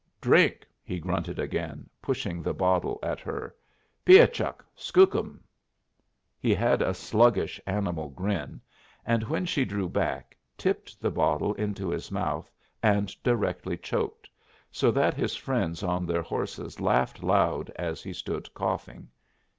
"Drink," 0.19 0.65
he 0.81 0.97
grunted 0.99 1.37
again, 1.37 1.87
pushing 2.01 2.41
the 2.41 2.55
bottle 2.55 2.97
at 3.03 3.19
her. 3.19 3.55
"Piah 4.03 4.25
chuck! 4.25 4.65
Skookurn!" 4.75 5.37
He 6.39 6.55
had 6.55 6.81
a 6.81 6.95
slugglish 6.95 7.59
animal 7.67 8.09
grin, 8.09 8.61
and 9.05 9.21
when 9.25 9.45
she 9.45 9.63
drew 9.63 9.87
back, 9.87 10.35
tipped 10.57 10.99
the 10.99 11.11
bottle 11.11 11.53
into 11.53 11.87
his 11.91 12.11
mouth, 12.11 12.51
and 12.81 13.15
directly 13.21 13.77
choked, 13.77 14.27
so 14.71 14.89
that 14.89 15.13
his 15.13 15.35
friends 15.35 15.83
on 15.83 16.07
their 16.07 16.23
horses 16.23 16.79
laughed 16.81 17.21
loud 17.21 17.69
as 17.75 18.01
he 18.01 18.11
stood 18.11 18.51
coughing. 18.55 19.07